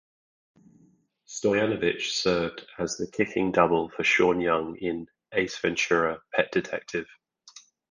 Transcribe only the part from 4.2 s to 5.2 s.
Young in